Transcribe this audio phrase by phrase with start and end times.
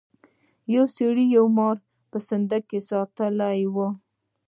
[0.75, 1.77] یو سړي یو مار
[2.11, 3.75] په صندوق کې ساتلی و.